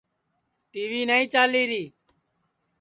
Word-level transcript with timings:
ٹی 0.71 0.83
وی 0.91 1.01
نائی 1.09 1.25
چالیری 1.33 1.83